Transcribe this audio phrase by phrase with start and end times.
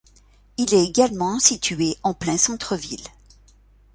[0.57, 3.07] Il est également situé en plein centre ville.